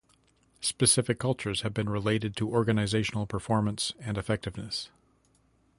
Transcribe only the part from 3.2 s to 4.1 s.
performance